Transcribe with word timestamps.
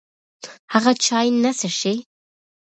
هغه 0.73 0.91
چای 1.05 1.27
نه 1.43 1.51
څښي. 1.59 1.95